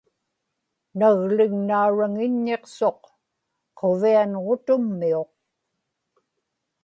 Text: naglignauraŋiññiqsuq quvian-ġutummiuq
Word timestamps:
naglignauraŋiññiqsuq 0.97 3.01
quvian-ġutummiuq 3.77 5.31